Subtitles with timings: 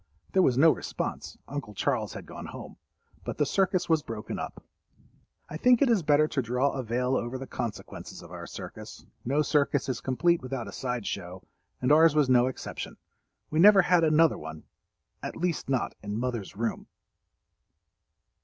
[0.33, 2.75] There was no response—Uncle Charles had gone home.
[3.23, 4.63] But the circus was broken up.
[5.47, 9.05] I think it is better to draw a veil over the consequences of our circus.
[9.25, 12.97] No circus is complete without a side show—and ours was no exception.
[13.51, 16.87] We never had another one—at least not in mother's room.